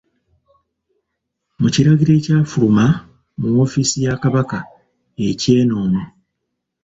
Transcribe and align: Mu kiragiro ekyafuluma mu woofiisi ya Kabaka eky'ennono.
Mu 1.59 1.67
kiragiro 1.73 2.11
ekyafuluma 2.19 2.85
mu 3.39 3.47
woofiisi 3.53 3.97
ya 4.05 4.13
Kabaka 4.23 4.59
eky'ennono. 5.29 6.01